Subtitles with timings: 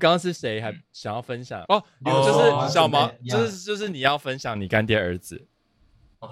[0.00, 1.60] 刚刚是谁还想要分享？
[1.68, 5.46] 哦，哦就是小毛，就是就是你要分享你干爹儿子。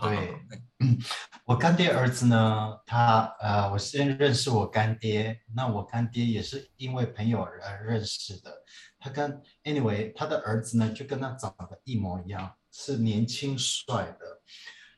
[0.02, 0.34] 对，
[0.80, 0.98] 嗯，
[1.46, 8.50] 我干爹儿子呢，他呃，我先认识我干爹，那我干爹也是因为朋友而而认识的。
[8.98, 14.42] 他跟 anyway，他的儿子呢就跟他长得一模一样，是年轻帅的。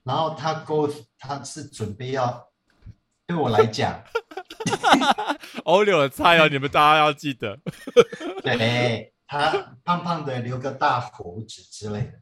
[0.03, 2.49] 然后他勾，他是准备要
[3.27, 4.03] 对我来讲，
[5.65, 7.59] 欧柳的菜哦，你们大家要记得。
[8.43, 9.51] 对 他
[9.85, 12.13] 胖胖的，留个大胡子之类的。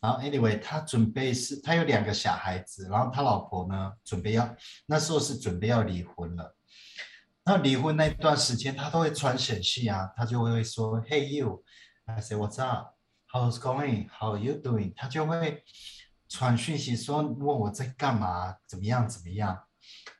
[0.00, 4.56] 然后 anyway，他准备是，他有两个小孩子，然后他老婆呢，准备要
[4.86, 6.56] 那时候是准备要离婚了。
[7.44, 14.92] 那离婚那段时间，他都会传简讯啊，他就会说 Hey you，I say What's up，How's going，How are you doing？
[14.94, 15.64] 他就会
[16.28, 19.64] 传讯息说问我在干嘛，怎么样怎么样。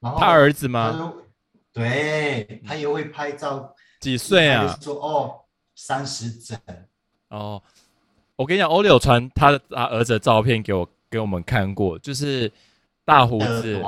[0.00, 1.14] 然后他儿子他吗？
[1.73, 4.77] 就对他也会拍照，几岁啊？
[4.81, 5.41] 说哦
[5.75, 6.59] 三十整。
[7.29, 7.63] 哦，
[8.37, 12.51] 我跟你讲，欧柳传他的他儿子的照片给我给我们看过，就是
[13.05, 13.81] 大胡子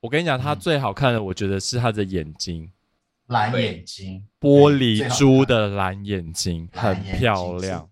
[0.00, 2.70] 我跟你讲，他嗯最好看的，我觉得是他的眼睛，
[3.26, 7.88] 蓝眼睛，玻璃珠，的蓝眼睛，很漂亮。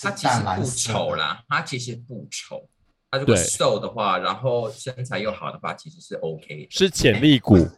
[0.00, 0.64] 他其实不。
[0.64, 2.68] 丑啦，他其实不丑。
[3.10, 6.68] 他如果瘦的话，然后身材又好的话，其实是 OK 的。
[6.70, 7.77] 是潜力股，嗯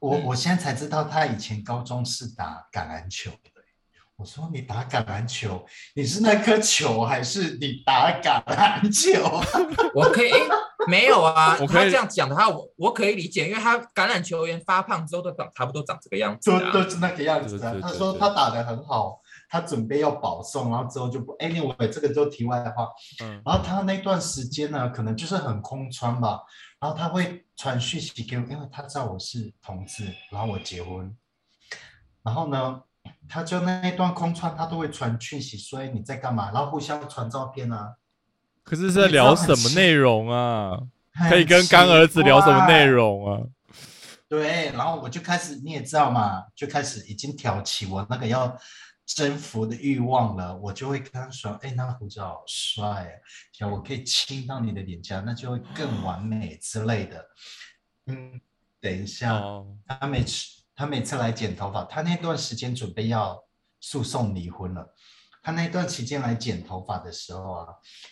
[0.00, 3.38] 我我现在才知道，他以前高中是打橄榄球的。
[4.16, 9.40] 我说你打橄榄球，你是那颗球还是你打橄榄球？
[9.94, 10.42] 我可以，诶
[10.86, 16.70] 没有啊，我可以他这样讲的话，我我可以理解，因为他橄榄球员发胖之后都长差不多长这个样子都啊。
[16.70, 17.80] 都是那个样子啊对对。
[17.80, 21.34] 对他说他打得很好，他准备要保送，然后之后就不。
[21.38, 22.88] Anyway，这个就题外话。
[23.22, 26.40] 嗯，然后他那段时间呢，可能就是很空窗吧。
[26.80, 31.14] 然后他会传讯息给我，因为他知道我是同志，然后我结婚。
[32.22, 32.82] 然后呢，
[33.28, 37.96] 他就那一段空窗，他都会传讯息说：“哎，你在干嘛？”然后互相传照片啊。
[38.62, 40.78] 可是是在聊什么内容啊？
[41.28, 42.86] 可以跟干儿子聊什么内？
[42.86, 43.42] 容啊？
[44.28, 48.56] 对，然后我就开始，你也知道嘛，就开始已经挑起我那个要
[49.16, 50.56] 征服的欲望了。
[50.56, 53.12] 我就会跟他说：“哎，那胡子好帅啊，
[53.52, 57.26] 想我可以亲到你的脸颊，那就会更完美之类的。”
[58.06, 58.40] 嗯，
[58.80, 63.42] 等一下，哦，他每次他每次来剪头发，他那段时间准备要
[63.80, 64.94] 诉讼离婚了。
[65.42, 67.66] 他那段期间来剪头发的时候啊，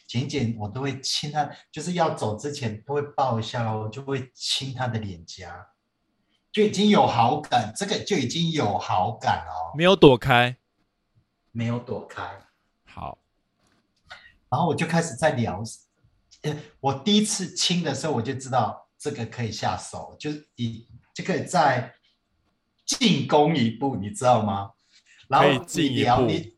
[0.07, 5.67] 剪剪我都会亲他，就是要走之前都会抱一下哦，就会亲他的脸颊，
[6.51, 10.57] 就已经有好感，这个就已经有好感哦，没有躲开。
[11.59, 12.23] 没有躲开。
[12.85, 13.19] 好，
[14.49, 15.61] 然后我就开始在聊，
[16.43, 21.93] 呃，我第一次亲的时候我就知道这个可以下手，就是以这个再
[22.87, 24.71] 进攻一步，你知道吗？
[25.27, 26.57] 然后你聊你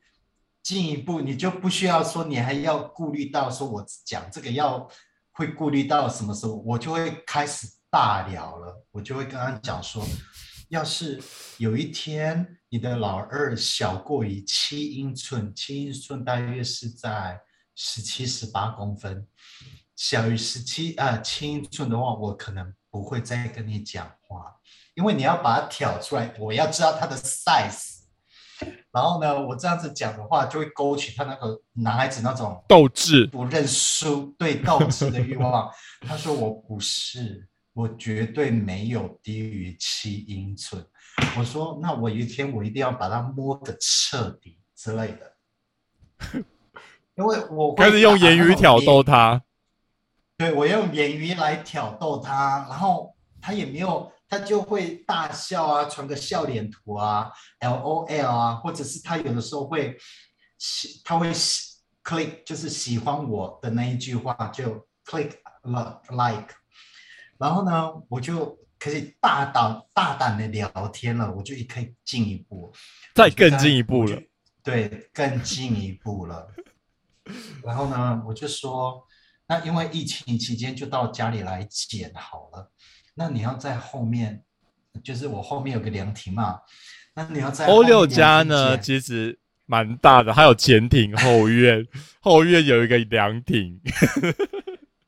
[0.62, 4.86] 进一步，你就不需要说你还要顾虑到说我讲这个要
[5.32, 10.04] 会顾虑到什么时候，我就会开始大聊了，我就会跟他讲说，
[10.70, 11.20] 要是
[11.58, 17.40] 有一天你的老二小过于七英寸，七英寸大约是在
[17.74, 19.26] 十七、十八公分，
[19.96, 24.54] 小于十七啊七英寸的话，我可能不会再跟你讲话，
[24.94, 27.98] 因为你要把它挑出来，我要知道它的 size。
[28.92, 33.26] 然后呢，我这样子讲的话，就会勾起他那个男孩子那种斗志。
[33.26, 35.68] 不认输、对斗志的欲望。
[36.02, 37.48] 他说：“我不是，
[37.80, 40.84] 我绝对没有低于七英寸。”
[41.38, 45.36] 我说：“那我有一天我一定要把它摸个彻底之类的。”
[47.16, 49.42] 因为我会开始用言语挑逗他，
[50.38, 59.98] 对我用言语来挑逗他，然后他也没有，他就会大笑啊，传个笑脸图啊，L O L 啊，或者是他有的时候会
[60.58, 65.32] 喜，他会喜 click，就是喜欢我的那一句话就 click
[65.64, 66.54] li- like，
[67.40, 72.70] 然后呢，我就可以大胆大胆的聊天了，我就可以进一步，
[73.14, 74.20] 再更进一步了。
[74.62, 76.46] 对，更进一步了。
[77.64, 79.02] 然后呢，我就说，
[79.46, 82.70] 那因为疫情期间就到家里来剪好了，
[83.14, 84.44] 那你要在后面，
[85.02, 86.60] 就是我后面有个凉亭嘛，
[87.14, 91.86] 那你要在欧六家呢，其实蛮大的，还有前庭后院，
[92.20, 93.80] 后院有一个凉亭。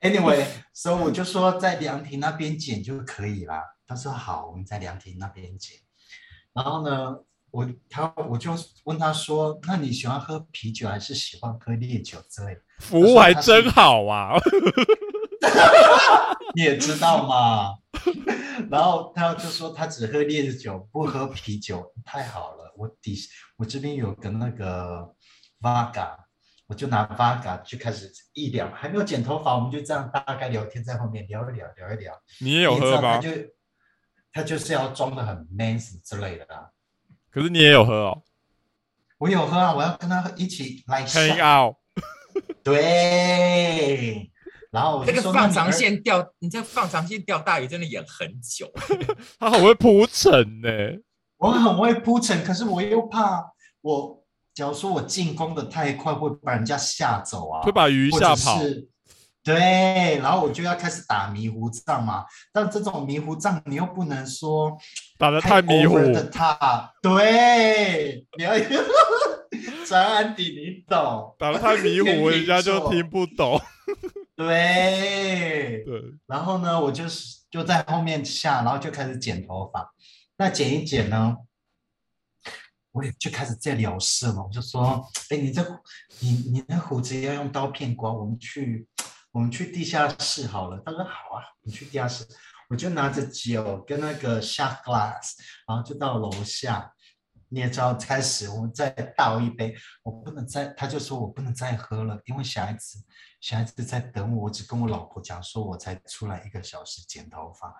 [0.02, 0.44] Anyway，
[0.74, 3.62] 所以我就说在凉亭那边剪就可以啦。
[3.86, 5.76] 他说好，我们在凉亭那边剪。
[6.52, 7.16] 然后呢，
[7.50, 8.52] 我他我就
[8.84, 12.60] 问他说，那你喜欢喝啤酒还是喜欢喝烈酒之类的？
[12.80, 14.34] 服务还真好啊！
[16.54, 17.78] 你也知道嘛。
[18.70, 22.74] 然后他就说他只喝烈酒，不喝啤酒，太好了。
[22.76, 23.16] 我底
[23.56, 25.14] 我这边有个那个
[25.60, 26.16] Vaga，
[26.72, 32.18] 我就拿 Vaga 就开始一聊，还没有剪头发，我们就这样大概聊天，在后面聊一聊，聊一聊。
[32.40, 33.16] 你也有喝吗？
[33.16, 33.30] 他就
[34.32, 36.70] 他就是要装的很 man 之类的啦。
[37.30, 38.22] 可是你也有喝哦。
[39.18, 41.76] 我有喝啊，我要跟他一起来 hang out。
[42.64, 44.30] 对。
[44.70, 48.72] 然后这个放长线钓，你这放长线钓大鱼真的演很久。
[49.38, 50.70] 他很会铺陈呢，
[51.36, 53.52] 我很会铺陈，可是我又怕
[53.82, 54.21] 我，
[54.54, 58.58] 假如说我进攻的太快，会把人家吓走啊，会把鱼吓跑。
[59.44, 62.24] 对，然后我就要开始打迷糊仗嘛。
[62.52, 64.76] 但这种迷糊仗，你又不能说
[65.18, 68.52] 打的太迷糊的他，对，你要
[69.84, 71.34] 张安迪，你懂？
[71.38, 73.60] 打的太迷糊，人家就听不懂。
[74.36, 79.92] 对对，然后呢，我就是就在后面下，然后就开始剪头发。
[80.38, 81.36] 那剪一剪呢，
[82.92, 84.42] 我也就开始在聊事了。
[84.42, 85.62] 我就说：“哎，你这
[86.20, 88.86] 你你那胡子要用刀片刮，我们去
[89.32, 92.26] 我们去地下室好了。”他说：“好啊，你去地下室。”
[92.70, 95.32] 我就拿着酒跟那个 shot glass，
[95.66, 96.90] 然后就到楼下。
[97.48, 103.04] 你也知道，开始我们再倒一杯，我不能再，他就说我不能再喝了，因为小孩子。
[103.42, 107.74] 小孩子在等我，我只跟我老婆讲说，我才出来一个小时剪头发。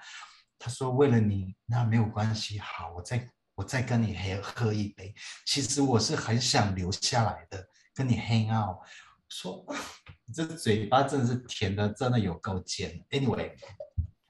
[0.58, 3.26] 他说为了你，那没有关系，好，我再
[3.62, 5.14] 我再跟你喝喝一杯。
[5.47, 7.64] 其实我是很想留下来的，
[7.94, 8.79] 跟你 hang out。
[9.29, 9.64] 说
[10.26, 13.05] 你这嘴巴真的是甜的，真的有够尖。
[13.11, 13.53] Anyway，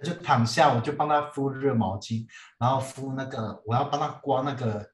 [0.05, 2.26] 就躺下，我就帮他敷热毛巾，
[2.58, 4.93] 然后敷那个，我要帮他刮那个，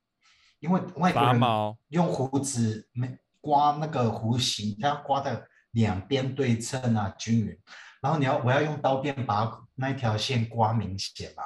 [0.60, 1.40] 因为外国人
[1.88, 5.48] 用胡子没刮那个弧形，他刮的。
[5.72, 7.56] 两边对称啊，均匀。
[8.00, 11.42] 然后你要，我要用刀片把那一条线刮明显嘛。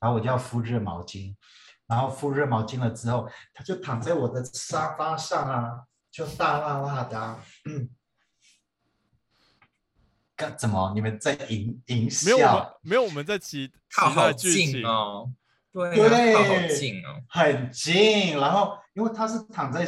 [0.00, 1.36] 然后我就要敷热毛巾，
[1.86, 7.38] 然后敷热毛巾了之后，他就躺在我的沙发上啊，就大辣辣的。
[7.64, 7.88] 嗯，
[10.34, 10.92] 干怎么？
[10.94, 12.36] 你们在营营笑？
[12.36, 15.30] 没有，没有，我们在期靠好近哦。
[15.72, 18.36] 对，好近哦，很近。
[18.38, 19.86] 然后因为他是躺在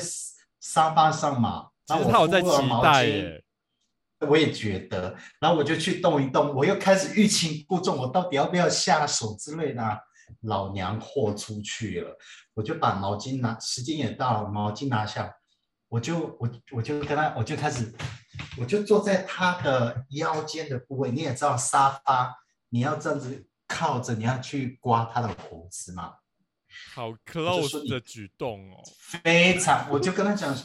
[0.60, 2.48] 沙发上嘛，然后我在期
[2.82, 3.44] 待耶。
[4.20, 10.07] 我也觉得，然后我就去动一动，我又开始欲擒故纵，我到底要不要下手之类的？
[10.40, 12.16] 老娘豁出去了，
[12.54, 15.34] 我就把毛巾拿，时间也到了，毛巾拿下，
[15.88, 17.94] 我就我我就跟他，我就开始，
[18.58, 21.10] 我就坐在他的腰间的部位。
[21.10, 22.36] 你也知道沙发，
[22.69, 26.16] 你要这样子靠着，你要去刮他的胡子嘛。
[26.94, 28.82] 好 close 的举动哦，
[29.22, 30.56] 非常，我就跟他讲，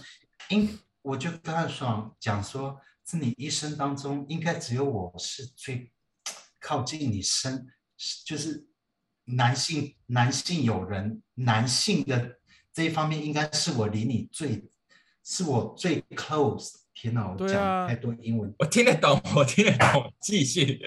[0.49, 2.79] 应我就跟他说讲说。
[3.05, 5.91] 是你一生当中应该只有我是最
[6.57, 7.67] 靠近你身，
[8.25, 8.65] 就是
[9.25, 12.37] 男性男性友人男性的
[12.73, 14.63] 这一方面，应该是我离你最
[15.23, 16.81] 是我最 close。
[16.93, 20.79] 天哪，我讲太多英文，我听得懂，我听得懂，继续。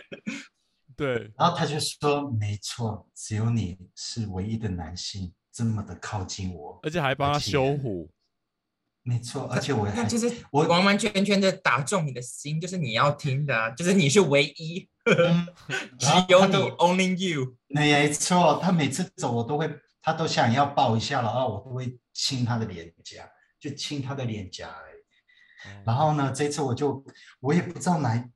[0.96, 8.10] 对，然后他就说：“没错，只有你是唯一的男性这么的靠近我，而且还帮他修虎。”
[9.08, 14.88] 没错，而且我那就是我完完全全的打中你的心，就是你要听的，就是你是唯一，
[15.96, 17.56] 只有你，Only you。
[17.68, 19.70] 没错，他每次走我都会，
[20.02, 23.30] 他都想要抱一下然后我都会亲他的脸颊，
[23.60, 24.68] 就亲他的脸颊。
[25.84, 27.04] 然后呢，这次我就
[27.38, 28.28] 我也不知道哪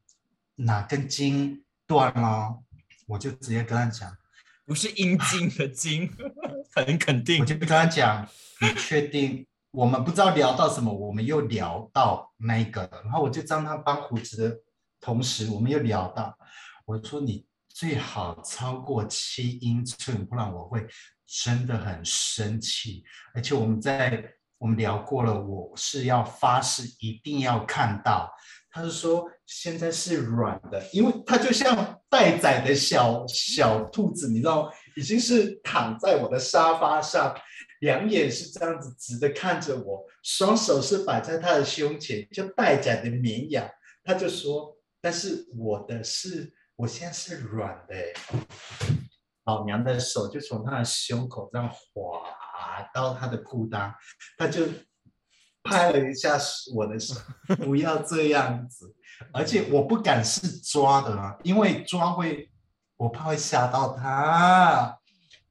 [0.55, 2.63] 哪根筋断了，
[3.09, 4.17] 我就直接跟他讲，
[4.65, 6.09] 不是阴茎的茎，
[6.73, 8.29] 很肯定，我就跟他讲，
[8.61, 9.45] 你确定？
[9.73, 14.57] 我们不知道聊到什么，我们又聊到那个，然后我就让他帮胡子的
[15.01, 16.37] 同时，我们又聊到，
[16.85, 20.85] 我说你最好超过七英寸，不然我会
[21.25, 23.05] 真的很生气。
[23.33, 24.25] 而且我们在
[24.59, 28.29] 我们聊过了，我是要发誓一定要看到。
[28.73, 37.33] 他是说现在是软的，因为他就像待宰的小小兔子，你知道，已经是躺在我的沙发上。
[37.81, 43.69] 两眼是这样子直的看着我，双手是摆在他的胸前，就待宰的绵羊。
[44.03, 47.95] 他就说：“但是我的是，我现在是软的。”
[49.45, 53.93] 老娘的手就从他的胸口这样滑到他的裤裆，
[54.37, 54.67] 他就
[55.63, 56.39] 拍了一下
[56.75, 57.15] 我的手，
[57.65, 58.95] 不要这样子。
[59.33, 62.51] 而且我不敢是抓的啊，因为抓会，
[62.97, 64.99] 我怕会吓到他。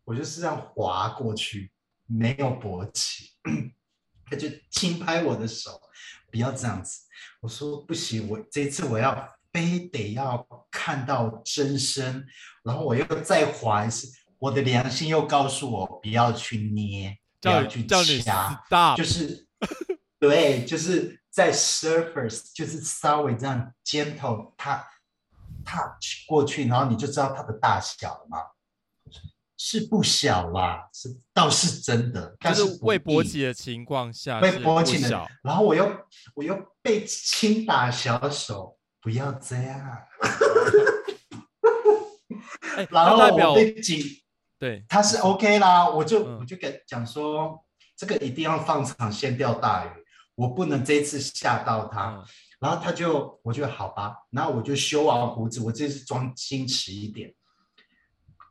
[0.05, 1.71] 我就是这样滑过去。
[2.10, 3.30] 没有勃起，
[4.25, 5.80] 他就轻拍我的手，
[6.32, 7.01] 不要这样子。
[7.42, 12.25] 我说不行，我这次我要非得要看到真身，
[12.63, 14.08] 然后我又再滑一次，
[14.39, 18.63] 我的良心又告诉我不要去捏，不要去掐，
[18.96, 19.48] 就是
[20.20, 24.86] 对，就是在 surface，就是稍微这样 gentle 它
[25.63, 28.39] touch 过去，然后你就知道它的大小了嘛。
[29.62, 35.86] 是不小啦，是倒是真的，但是是不易未勃起的情况下被是勃起的，然后我又
[36.34, 39.98] 我又被轻打小手，不要这样。
[42.78, 44.01] 哎，然后我被警，
[44.58, 47.62] 对，他是 OK 啦，我就、嗯我就跟讲说，
[47.98, 49.89] 这个一定要放长线钓大鱼，
[50.36, 52.12] 我不能这一次吓到他。
[52.12, 52.25] 嗯
[52.60, 57.34] 然后他就我就好吧，然后我就修完胡子，我这次装矜持一点。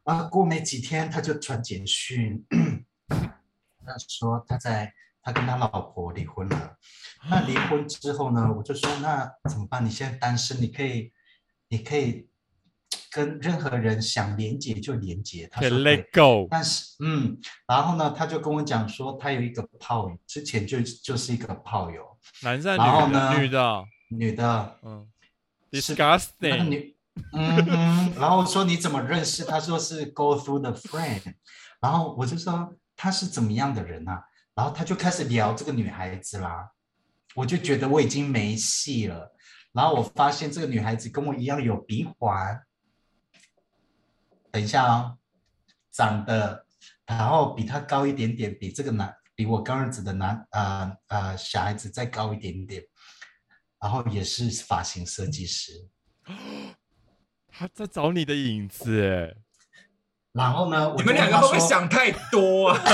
[0.09, 2.43] 啊，过没几天他就传简讯，
[3.85, 6.79] 他说他在他跟他老婆离婚了。
[7.29, 9.85] 那离婚之后呢，我就说那怎么办？
[9.85, 11.12] 你现在单身，你可以
[11.69, 12.27] 你可以
[13.11, 15.47] 跟任何人想连接就连接。
[15.53, 23.19] 他说 let go，但是，嗯，然后呢，他就跟我讲说，他有一个炮友，之前就就是一个炮友，男的然后女的？
[23.21, 25.07] 呢女的，女的，嗯。
[25.71, 26.97] 是那个，disgusting，女，
[27.32, 29.44] 嗯哼，然后说你怎么认识？
[29.44, 31.22] 他说是 go through the friend，
[31.80, 34.25] 然后我就说他是怎么样的人啊？
[34.54, 36.70] 然后他就开始聊这个女孩子啦，
[37.34, 39.34] 我就觉得我已经没戏了。
[39.72, 42.60] 然后我发现这个女孩子跟我一样有鼻环，
[44.50, 45.18] 等一下哦，
[45.92, 46.64] 长得，
[47.06, 52.82] 然后比她高一点点，比这个男，比我刚儿子的男，呃呃小孩子再高一点点，
[53.78, 55.72] 然后也是发型设计师。
[57.59, 59.35] 他在找你的影子，哎，
[60.33, 62.79] 然后呢，你们两个会不会想太多啊？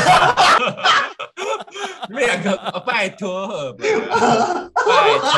[2.08, 5.28] 你们两个，呃拜托好不好，拜托，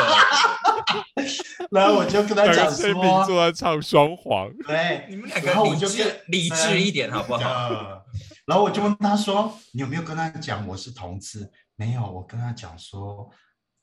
[1.71, 7.49] 然后我就跟他讲两个天秤说，座在唱双簧，对，你们两然后个理智我就跟理智一点好不好？
[7.49, 8.01] 呃
[8.47, 11.51] 然后我就问他说，你有没有跟他讲我是同志？
[11.75, 13.29] 没有，我跟他讲说，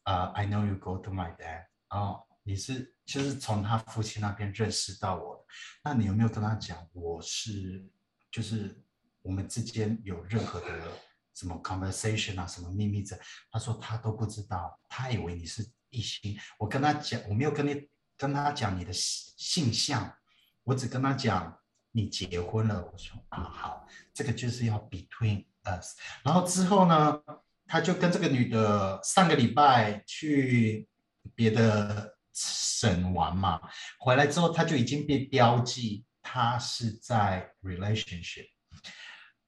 [0.04, 5.44] 呃，I know you go to my dad，哦，你是就是从他父亲那边认识到我的，
[5.82, 7.84] 那你有没有跟他讲我是
[8.30, 8.80] 就是
[9.22, 10.92] 我们之间有任何的
[11.34, 13.18] 什么 conversation 啊，什么秘密在？
[13.50, 16.38] 他说他都不知道，他以为你是异性。
[16.58, 20.14] 我跟他讲，我没有跟你跟他讲你的性性向，
[20.64, 21.58] 我只跟他讲
[21.92, 22.84] 你结婚了。
[22.92, 25.96] 我说啊好，这个就是要 between us。
[26.22, 27.22] 然后之后呢，
[27.66, 30.88] 他就跟这个女的上个礼拜去
[31.34, 33.60] 别的省玩嘛，
[33.98, 38.48] 回来之后他就已经被标记他是在 relationship。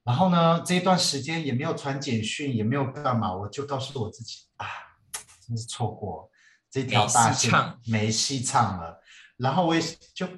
[0.05, 4.67] 然后呢，这一段时间也没有传简讯，也没有干嘛，我就告诉我自己啊，
[5.45, 6.31] 真是错过
[6.71, 9.03] 这条大线，没戏唱没戏唱了。
[9.37, 9.81] 然后我也
[10.15, 10.29] 就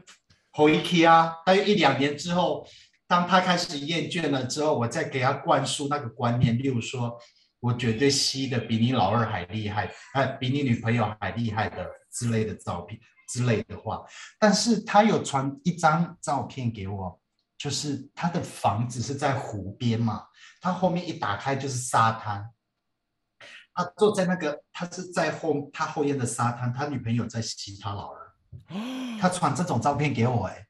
[0.52, 2.66] 回去啊，大约一两年之后，
[3.06, 7.20] 当他开始厌倦了之后，我再给他灌输那个观念，例如说，
[7.60, 14.04] 我绝对吸的比你老二还厉害，哎，比你女朋友还厉害的之类的照片之类的话。
[14.38, 17.20] 但是他有传一张照片给我，
[17.56, 20.26] 就是他的房子是在湖边嘛，
[20.60, 22.50] 他后面一打开就是沙滩。
[23.74, 28.18] 他坐在那个，他是在后他后院的沙滩，他女朋友在吸他老二。
[29.20, 30.66] 他传这种照片给我、哎，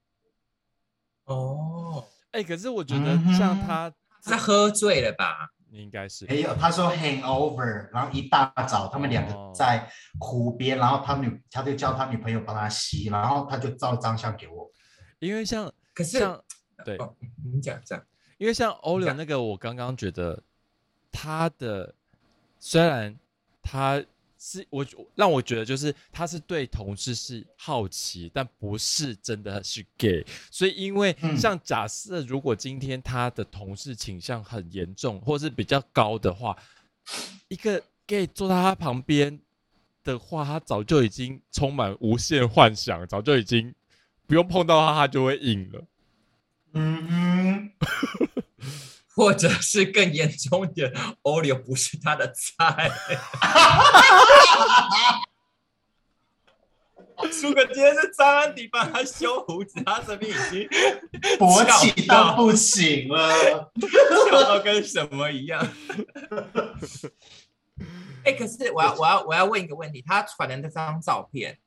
[1.25, 3.93] 哦，哎，可是我觉得像他，
[4.23, 5.49] 他喝醉了吧？
[5.71, 6.27] 应该是。
[6.27, 9.49] 没有，他说 hangover，然后一大早他们两哦。
[9.49, 14.71] 个在湖边，然后他女他就叫他女朋友帮他洗，然后他就照张相给我。
[15.19, 16.43] 因为像可是，像
[16.85, 18.05] 对，哦，你讲这样，
[18.39, 19.17] 因为像欧柳讲。
[19.17, 20.43] 那个，我刚刚觉得
[21.11, 21.95] 他的
[22.59, 23.15] 虽然
[23.63, 24.03] 他
[24.41, 30.25] 是我让我觉得就是他是对同事是好奇，但不是真的是 gay。
[30.51, 36.57] 所以因为嗯像假设如果今天他的同事倾向很严重，或是比较高的话，
[37.49, 39.41] 一个 gay 坐在他旁边
[40.05, 43.75] 的话，他早就已经充满无限幻想，早就已经
[44.27, 45.85] 不用碰到他，他就会硬了。
[46.75, 47.73] 嗯
[49.19, 50.93] 或者是更严重点
[51.25, 52.89] ，Olio 不是他的菜。
[57.33, 60.69] 苏格今天是张安迪帮他修胡子，他这边已经，
[61.37, 63.73] 勃起到不行了。
[64.31, 65.69] 笑到跟什么一样。
[68.25, 71.59] 哎、可是我要我要我要问一个问题，他传的那张照片，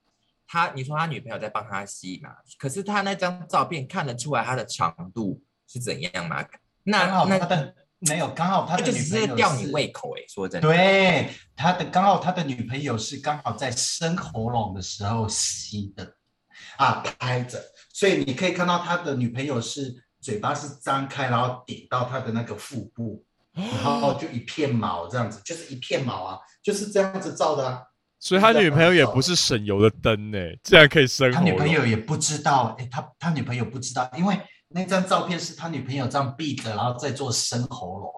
[0.47, 2.29] 他你说他女朋友在帮他吸嘛？
[2.57, 6.45] 可是他那张照片看得出来他的长度是怎样吗？
[6.83, 10.67] 那刚好那他的没有，刚好他的女朋友是吊你胃口哎、说真的。
[10.67, 16.15] 对，他的刚好他的女朋友是刚好在生喉咙的时候吸的，
[16.77, 17.61] 啊拍着，
[17.93, 23.23] 所以你可以看到他的女朋友是嘴巴是张开，然后顶到他的那个腹部，
[23.53, 27.83] 然后就一片毛这样子，就是一片毛啊，就是这样子照的啊。
[28.19, 34.39] 所以他女朋友也不是省油的灯呢，竟然可以生他女朋友也不知道，哎，他他女朋友不知道，因为
[34.73, 38.11] 那张照片是他女朋友这样闭着，然后再做生喉咙，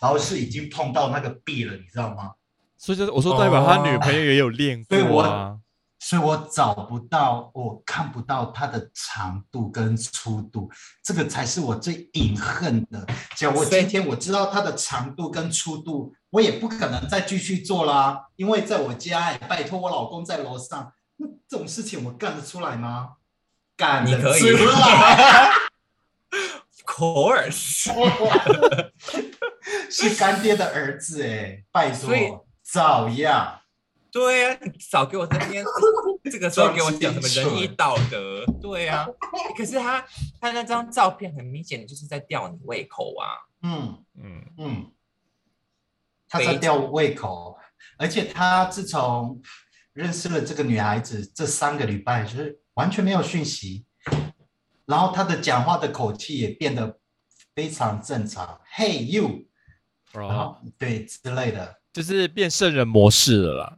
[0.00, 2.32] 然后是已经碰到那个壁了，你知道吗？
[2.76, 5.58] 所以就是我说代表他女朋友也有练所以我过啊。
[6.00, 10.70] 所以我找不到，我看不到他的长度跟粗度，
[11.02, 13.04] 这个才是我最隐恨的。
[13.34, 23.14] 只要我今天我知道他的长度跟粗度，我也不可能再继续做啦，因为在我家，哎，拜托我老公在楼上，那这种事情我干得出来吗？
[23.76, 25.50] 干得你可以出来，
[26.98, 27.88] course，
[29.88, 33.60] 是干爹的儿子哎，拜托，照样。
[34.10, 35.64] 对啊，你少给我这边
[36.24, 39.06] 这个时候给我讲什么仁义道德，对啊。
[39.56, 40.04] 可是他
[40.40, 44.02] 他那张照片很明显的就是在吊你胃口啊，嗯。
[44.20, 44.90] 嗯，嗯，
[46.28, 47.56] 他在吊胃口，
[47.98, 49.40] 而且他自从
[49.92, 53.84] 认识了这个女孩子这三个礼拜，就是完全没有讯息，
[54.88, 56.98] 然后他的讲话的口气也变得
[57.54, 59.44] 非常正常，Hey you，
[60.12, 63.76] 然哦，后对之类的，就是变圣人模式了啦。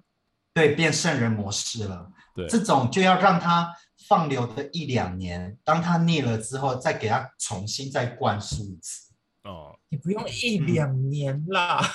[0.55, 2.13] 对，变圣人模式了。
[2.35, 2.47] 对。
[2.47, 3.75] 这种就要让他
[4.07, 9.13] 放流的一两年，当他腻了之后，再给他重新再灌输一次。
[9.43, 11.83] 哦，你不用一两年啦，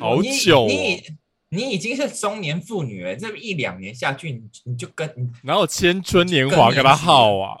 [0.00, 0.66] 好你久哦。
[0.68, 1.04] 你
[1.50, 7.56] 你已经是中年妇女了，这一两年下去，你你就跟你哪有青春年华跟他耗啊？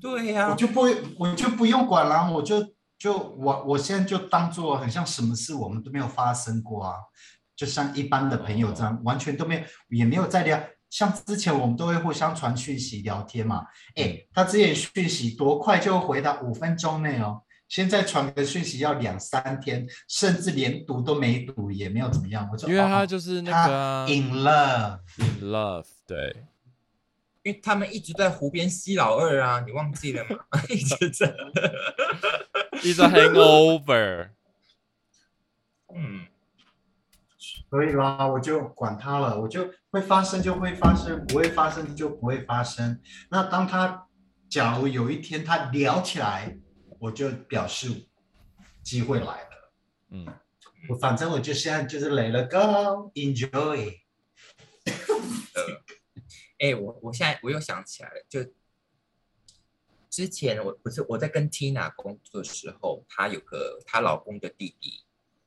[0.00, 0.80] 对呀、我就不
[1.18, 6.94] 我就不用管了，我就就我我现在就当做很像什么事我们都没有发生过啊，
[7.54, 9.62] 就像一般的朋友这样，完全都没有，
[9.98, 10.60] 也没有在聊。
[10.90, 17.40] 像之前我们都会互相传讯息聊天嘛，哎，他之前讯息多快就回答五分钟内哦，
[17.72, 22.46] 现在传个讯息要两三天，甚至连读都没读，也没有怎么样。
[22.52, 26.44] 我就因为他哦就是那他个啊 in love，in love，对，
[27.42, 30.36] 因为他们一直在湖边吸老二啊，你忘记了吗？
[30.68, 31.34] 一直在，
[32.84, 34.28] 一直 hangover。
[35.94, 36.26] 嗯，
[37.70, 43.00] 所以啦，我就管他了，我就会发生就会发生，不会发生就不会发生。
[43.30, 44.08] 那当他
[44.50, 46.58] 假如有一天他聊起来，
[47.02, 48.06] 我就表示
[48.80, 49.72] 机会来了。
[50.10, 50.24] 嗯，
[50.88, 53.98] 我反正我就现在就是 let it go，enjoy。
[56.60, 58.52] 哎、我我现在我又想起来了，就
[60.08, 65.04] 之前我不是我在跟 Tina 工作的时候，她有个她老公的弟弟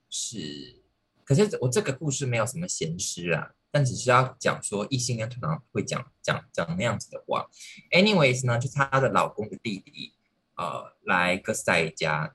[0.09, 0.83] 是，
[1.23, 7.49] 可是我这个故事没有什么闲诗啊，但只是要讲说异性恋通常会讲讲讲那样子的话。
[7.91, 10.14] Anyways 呢，就是她的老公的弟弟，
[10.55, 12.33] 呃，来哥斯达黎加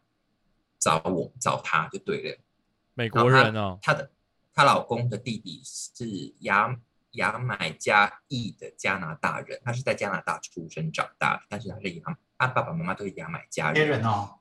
[0.78, 2.38] 找我找他就对了。
[2.94, 4.11] 美国人哦，她的
[4.52, 6.76] 她老公的弟弟是牙
[7.12, 12.02] 牙买加裔的加拿大人，他是在加拿大出生长大的，但是他是牙，
[12.38, 14.38] 他爸爸妈妈都是牙买加黑人，人哦，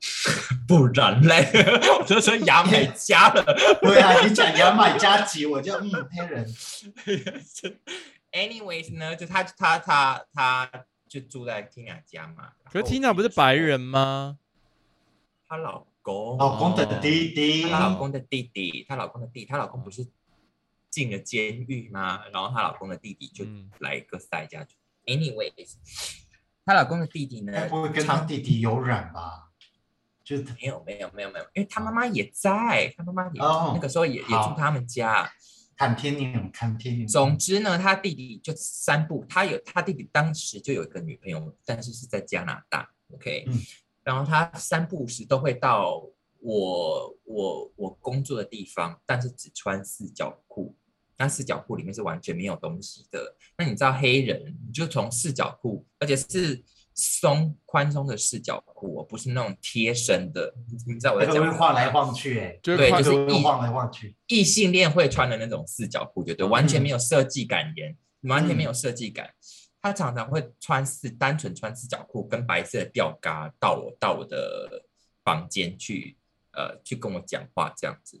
[0.68, 1.50] 不然嘞，
[1.98, 3.42] 我就说牙买加了。
[3.80, 6.46] 对啊，你讲牙买加籍，我就嗯黑人。
[8.32, 10.70] Anyways 呢，就他他他他
[11.10, 12.52] 就住在 Tina 家嘛。
[12.70, 14.38] 可是 Tina 不是白人吗？
[15.48, 20.06] 她老公，老公的弟弟，她老公的弟弟，她老公的弟，她老公不是
[20.88, 22.22] 进了监狱吗？
[22.32, 24.64] 然后她老公的弟弟就嗯来哥斯达黎加。
[25.04, 25.74] Anyways，
[26.64, 29.48] 她老公的弟弟呢该，不会跟他常弟弟有染吧？
[30.22, 35.28] 就是没有没有没有没有，因为她妈妈也在，她妈妈也、哦那个时候也也住他们家。
[35.80, 37.06] 看天命，看天命。
[37.06, 43.58] 总之呢，他弟弟就三步，他有他弟弟当时就有一个女朋友，但是是在加拿大，OK，、嗯
[44.02, 46.06] 然后他三不五时都会到
[46.40, 50.76] 我我我工作的地方，但是只穿四角裤，
[51.16, 53.34] 那四角裤里面是完全没有东西的。
[53.56, 56.62] 那你知道黑人，你就从四角裤，而且是
[57.00, 60.52] 松宽松的四角裤哦，不是那种贴身的，
[60.86, 64.14] 你知道我在那讲什么个会晃来晃去，哎，就是对，就是晃来晃去。
[64.26, 69.30] 异性恋会穿的那种四角裤，就对，完全嗯没有设计感言，完全没有设计感。
[69.82, 74.84] 他常常会穿四单纯穿四角裤跟白色的吊嘎到我到我的
[75.24, 76.18] 房间去，
[76.52, 78.20] 呃，去跟我讲话这样子。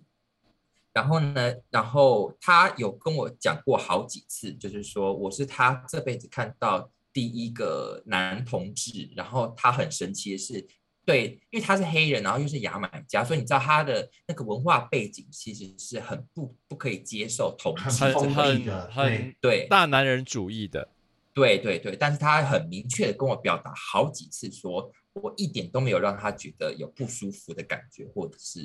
[0.92, 10.66] 然后呢，然后他有跟我讲过好几次，就是说我是他这辈子看到第一个男同志，然后他很神奇的是，
[11.04, 20.88] 对，因为他是黑人，然后又是牙买加，所以你知道他的那个文化背景其实是很不不可以接受同志很很很的对大男人主义的，
[21.34, 28.60] 对对对，但是他很明确的跟我表达好几次说，我一点都没有让他觉得有不舒服的感觉，或者是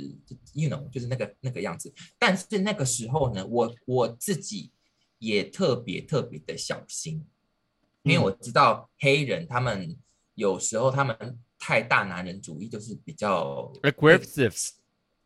[0.53, 1.91] ，you know，就是那个那个样子。
[2.19, 4.71] 但是那个时候呢，我我自己
[5.17, 7.25] 也特别特别的小心，
[8.05, 9.97] 因为嗯我知道黑人他们
[10.35, 11.17] 有时候他们
[11.59, 14.69] 太大男人主义，就是比较 aggressive，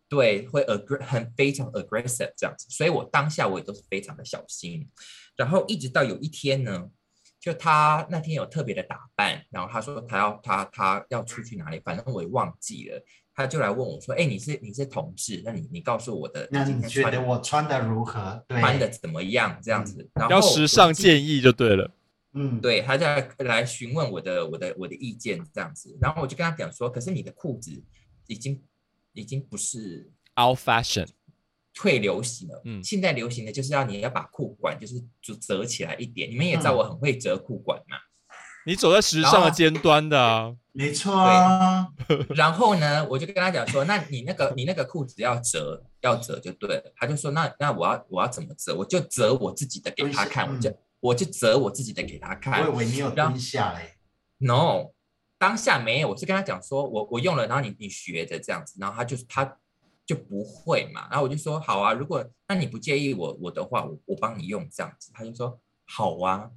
[0.07, 4.89] 对，会 aggr 很非常 aggressive 这样子，所以我当下我也都是非常的小心。
[5.35, 6.89] 然后一直到有一天呢，
[7.39, 13.03] 就他那天有特别的打扮，然后他说他要他他要出去哪里，反正我也忘记了，
[13.35, 15.41] 他就来问我说：“哎，你是你是同志？
[15.43, 18.43] 那你你告诉我的，那今你觉得天穿的我穿的如何？
[18.47, 19.59] 对，穿的怎么样？
[19.61, 20.93] 这样子，然后要时尚。
[20.93, 21.91] 建议就对了。
[22.33, 27.83] 嗯，对，他在来询问我的我的我的意见这样子，然后我就跟他讲说，可是你的裤子
[28.27, 28.63] 已经
[29.13, 31.07] 已经不是 Old fashion，
[31.73, 32.83] 退流行了，嗯。
[32.83, 36.77] 现在流行的就是要你要把裤管就是就折起来一点，你们也知道嗯。
[36.77, 37.97] 我很会折裤管嘛。
[38.65, 41.87] 你走在时尚的尖端的啊， 没错啊，
[42.35, 46.93] 然后呢，我就跟他讲说，那你那个你那个裤子要折要折就对了。
[46.95, 48.75] 他就说，那那我要我要怎么折？
[48.75, 52.77] 我就折我自己的给他看，我就我就折我自己的给他看我以。
[52.77, 53.95] 为你有然后蹲下嘞
[54.37, 54.91] ，No，
[55.37, 59.57] 当下没有，我是跟他讲说，我我用了，然后你你学着这样子，然后他就他
[60.05, 66.51] 就不会嘛，然后我就说好啊，如果那你不介意我我的话，我我帮你用这样子，他就说好啊，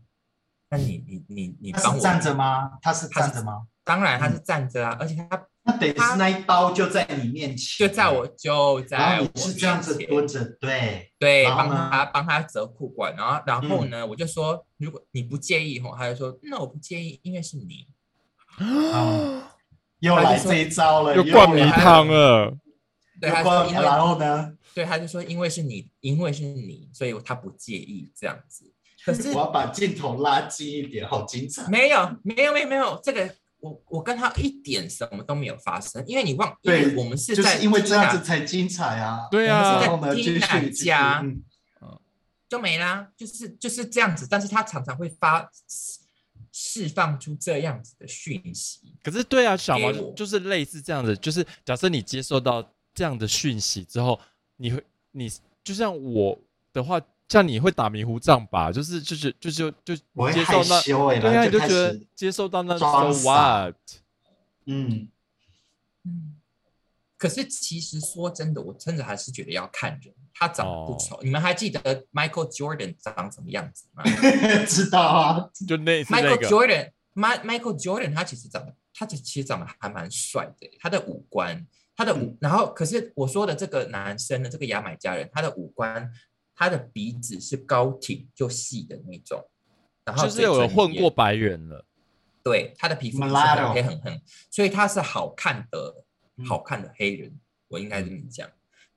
[0.71, 2.79] 那你你你你帮我站着吗？
[2.81, 3.67] 他是他是站着吗？
[3.85, 13.91] 当然他是站着啊，而且他那等于是那一刀就在你面前，就在我就在我后你是这样子蹲着，对，对，帮他帮他折裤管，然后然后嗯。
[13.91, 17.87] 呢，我就说如果你不介意吼，他就说那我不介意，因为是你。
[18.59, 19.43] 嗯，
[20.01, 22.53] 又来这一招了，又灌迷来汤了。
[23.21, 28.11] 对，又他说因为然后呢，对，他就说因为是你，因为是你，所以他不介意。
[28.15, 28.73] 这样子。
[29.05, 31.69] 可是我要把镜头拉近一点，好精彩。
[31.69, 39.29] 没有，没有，没有，没有，这个我我跟他一点什么都没有发生，因为你忘，因为对我们是在就是因为这样子才精彩啊。
[39.31, 41.41] 对啊然后呢，继续 Tina 继续家嗯
[42.49, 45.49] 就没啦，就是就是这样子，但是他常常会发
[46.51, 54.21] 释放出这样子的讯息，可是对啊，小毛就是类似这样子，就是假设你接受到这样的讯息之后，
[54.57, 55.31] 你会你
[55.65, 56.39] 就像我
[56.73, 58.71] 的话，像你会打迷糊仗吧？
[58.71, 63.75] 就是就是就就就我会害接受那羞哎，对啊，就开你就觉得接受到那装 so what？
[64.67, 65.09] 嗯，
[66.05, 66.37] 嗯，
[67.17, 71.19] 可是其实说真的，我真的还是觉得要看人，他长得不哦丑。
[71.23, 74.05] 你们还记得 Michael Jordan 长什么样子吗
[74.69, 86.09] 知道啊，就那是那？Michael 个 Jordan，Mi Michael Jordan 他其实长得，他其实长得还蛮帅的，他的五官，他的五，嗯然后可是我说的这个男生呢，这个牙买加人，他的五官，
[86.63, 89.45] 他的鼻子是高挺就细的那种，
[90.05, 91.85] 然后就是有混过白人了。
[92.45, 93.29] 对，他的皮肤很
[93.75, 96.05] 黑很黑，所以他是好看的
[96.37, 98.49] 嗯好看的黑人，我应该这么讲。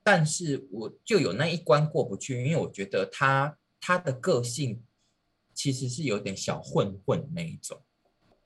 [0.04, 4.84] 但是我就有那一关过不去，因为我觉得他他的个性
[5.52, 7.82] 其实是有点小混混那一种，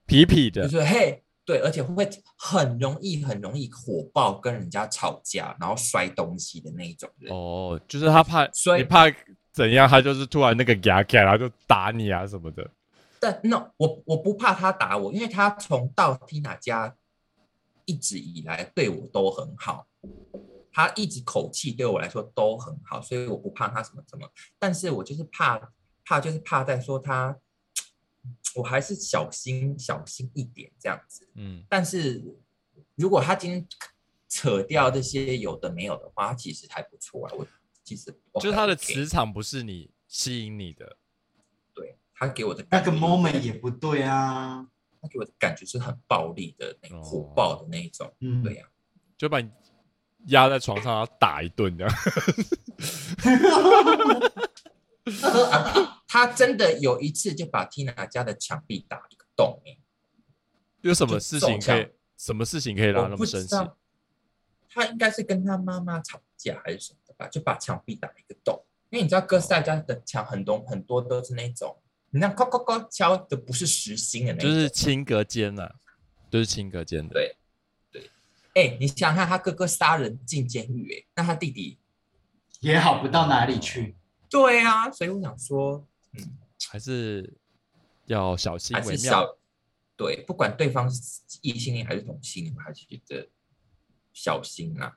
[0.06, 7.34] 痞痞的，就是嘿，对，而且会很容易很容易火爆，跟人家吵架，然后摔东西的那一种人。
[7.34, 9.06] 哦，就是他怕所以你怕
[9.50, 12.70] 怎样，他就是突然那个牙起来，然后就打你啊什么的。
[13.18, 16.94] 但 no，我我不怕他打我，因为他从到 Tina 家
[17.84, 19.88] 一直以来对我都很好，
[20.70, 24.24] 他一直口气对我来说都很好，所以我不怕他什么什么。
[24.56, 25.60] 但是我就是怕
[26.04, 27.36] 怕就是怕在说他，
[28.56, 31.28] 我还是小心小心一点这样子。
[31.34, 32.22] 嗯，但是
[32.94, 33.66] 如果他今天
[34.28, 37.32] 扯掉这些有的没有的话，他其实还不错啊。
[37.36, 37.46] 我
[37.82, 40.96] 其实就是他的磁场不是你吸引你的。
[41.74, 44.66] 对他给我的那个 moment 也不对啊。
[45.02, 48.68] 他给我的感觉是很暴力的那种火哦爆的那一种，嗯，对呀、
[49.16, 49.50] 就把你
[50.26, 51.94] 压在床上，然后打一顿这样。
[56.10, 59.78] 啊，他真的有一次就把 Tina 家的墙壁打一个洞欸
[60.80, 61.88] 有什么事情可以？
[62.16, 63.70] 什么事情可以让他不那么生气？
[64.72, 68.62] 他应该是跟他妈妈吵架还是什么的吧，就把墙壁打一个洞。
[68.90, 71.76] 因为你知道哥斯达家的墙很多很多都是那种，
[72.10, 75.70] 你那敲敲敲敲的不是实心的那种就，是轻隔间呐、
[76.30, 77.14] 就是轻隔间的。
[77.14, 77.36] 对
[77.92, 78.10] 对。
[78.54, 81.78] 哎，你想想看，他哥哥杀人进监狱，哎，那他弟弟，
[82.60, 83.96] 也好不到哪里去。
[84.28, 87.38] 对啊，所以我想说，嗯，还是
[88.06, 89.36] 要小心还是为妙。
[89.96, 93.28] 对，不管对方是异性恋还是同性恋，我还是觉得
[94.12, 94.96] 小心啊。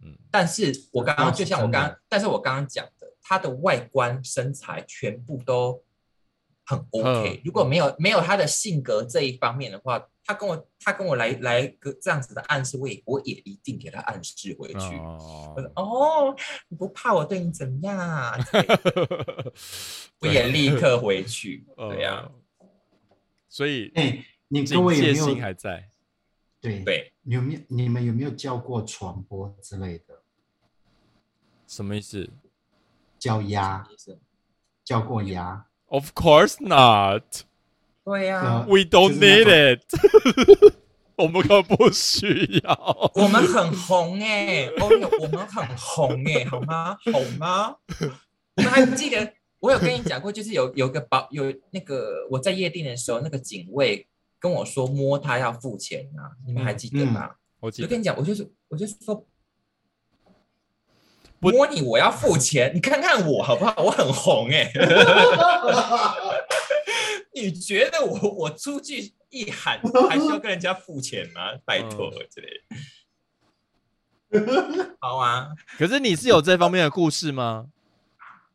[0.00, 5.82] 嗯，但是我刚刚就像我刚刚，但是我刚刚讲的，他的外观、身材全部都
[6.66, 7.40] 很 OK。
[7.44, 14.96] 如果没有没有他的性格这一方面的话，他跟我他跟我来来个这样子的暗示，我也我也一定给他暗示回去。
[14.98, 16.36] 哦我说哦，
[16.68, 18.36] 你不怕我对你怎么样啊？
[20.20, 21.64] 我也立刻回去。
[21.76, 22.68] 对呀、呃
[23.48, 25.88] 所以哎，你各警位有没戒心有还在。
[26.60, 30.20] 对对，你有没有你们有没有教过传播之类的？
[31.66, 32.28] 什么意思
[33.18, 34.18] 叫鸭，意思
[34.84, 35.65] 叫过鸭？
[35.88, 37.22] ？Of course not.
[38.04, 39.82] 对呀、呃 We don't need it.
[41.16, 43.10] 我们可不需要。
[43.14, 44.88] 我们很红哎、哦，
[45.20, 46.96] 我们很红哎、好吗？
[47.12, 47.76] 好吗？
[48.54, 54.06] 你们还记得我有跟你讲过，就是有有个保有那个我在夜店的时候，那个警卫
[54.38, 57.30] 跟我说摸他要付钱啊，你们还记得吗？
[57.60, 59.24] 我记得我跟你讲，我就是我就是说。
[61.40, 62.72] 不摸你，我要付钱。
[62.74, 63.74] 你看看我好不好？
[63.82, 64.70] 我很红哎、
[67.34, 71.52] 你觉得我我出去一喊，还需要跟人家付钱吗？
[71.64, 72.76] 拜托之类的。
[74.98, 77.66] 好啊，可是你是有这方面的故事吗？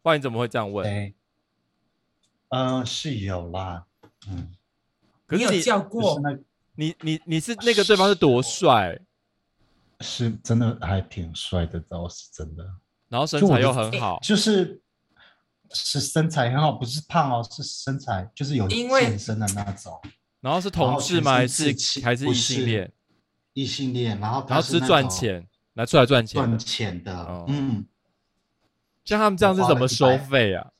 [0.01, 0.83] 不然你怎么会这样问？
[0.83, 1.13] 对，
[2.49, 3.85] 嗯，是有啦，
[4.27, 4.51] 嗯，
[5.25, 6.37] 可是你就叫过是那
[6.75, 8.99] 你你你是那个对方是多帅，
[10.01, 12.65] 是真的还挺帅的，倒是真的，
[13.07, 14.81] 然后身材又很好，就是
[15.71, 20.01] 是身材很好，不是胖哦，是身材就是有因为健身的那种
[20.41, 21.33] 然后是同志吗？
[21.33, 22.91] 还是还是异性恋？
[23.53, 26.57] 异性恋，然后然后是赚钱，拿出来赚钱赚。
[26.57, 27.85] 钱的哦，嗯，
[29.05, 30.71] 像他们这样是怎么收费啊？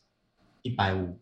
[0.64, 1.20] 一百五，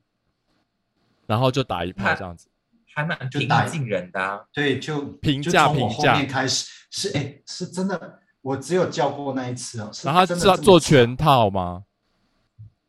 [1.25, 2.47] 然后就打一炮这样子。
[2.93, 4.39] 还蛮平就打易近人的、啊。
[4.53, 6.15] 对，就评价就从我后评价。
[6.15, 11.83] 面开始是哎，是真的，我只有叫过那一次哦，然后他真的做做全套吗？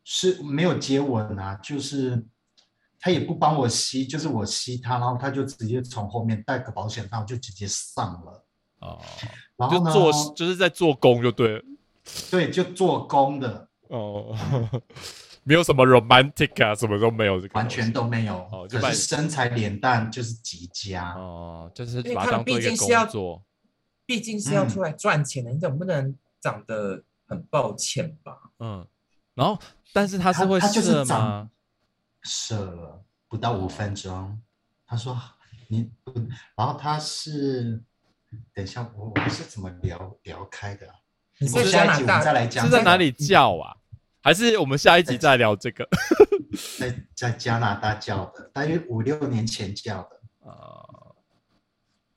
[0.04, 2.26] 是没有接吻啊，就是
[2.98, 8.44] 他也不帮我吸，就是我吸他，然后他就直接从后面带个保险套就直接上了，
[8.80, 9.00] 哦，
[9.56, 11.62] 然后呢，就做就是在做工就对了。
[12.30, 14.36] 对，就做工的，哦，
[15.44, 23.42] 没有什么 romantic 啊，什么都没有，完全都没有，哦就是身材脸蛋就是极佳，哦，就是把它他毕当做一个工竟是要作。
[24.06, 28.36] 毕竟是要嗯出来赚钱的，你总不能长得很抱歉吧？
[28.58, 28.84] 嗯，
[29.34, 29.56] 然后
[29.92, 31.50] 但是他是会他他就是射长吗？
[32.22, 34.40] 射了不到五分钟，
[34.84, 35.16] 他说
[35.68, 35.88] 你，
[36.56, 37.80] 然后他是，
[38.52, 40.94] 等一下我我是怎么聊聊开的啊？
[41.38, 43.76] 你们再来讲，是在哪里叫啊？
[44.22, 45.88] 还是我们下一集再聊这个？
[46.78, 50.20] 在在加拿大叫的，大约五六年前叫的。
[50.48, 51.14] 啊，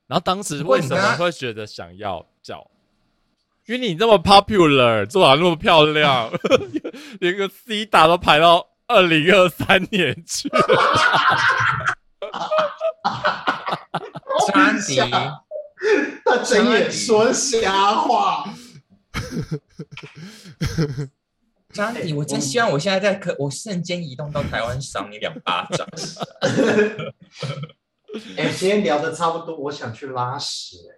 [0.08, 2.70] 然后当时为什么会觉得想要叫？
[3.66, 6.30] 因为你这么 popular，做的那么漂亮，
[7.22, 10.50] 连个 C 打都排到二零二三年去。
[14.52, 15.00] 詹迪，
[16.26, 18.44] 他睁眼说瞎话。
[21.74, 25.88] 詹迪，我真希望我现在在可，我瞬间移动到台湾赏你两巴掌。
[28.38, 30.94] 哎、今天聊的差不多，我想去拉屎、哎，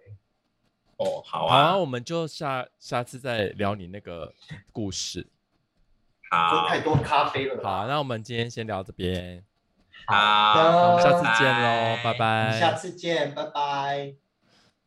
[0.97, 4.33] 哦，好好啊，啊，我们就下下次再聊你那个
[4.73, 5.25] 故事。
[6.29, 7.63] 好喝，太多咖啡了。
[7.63, 9.43] 好，那我们今天先聊这边，
[10.07, 10.15] 好，
[10.55, 12.59] 那我们下次的见喽，拜拜。
[12.59, 14.24] 下次见，拜拜。